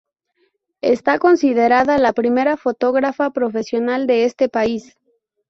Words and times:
Está 0.81 1.19
considerada 1.19 1.99
la 1.99 2.13
primera 2.13 2.57
fotógrafa 2.57 3.29
profesional 3.29 4.07
de 4.07 4.25
este 4.25 4.49
país. 4.49 4.97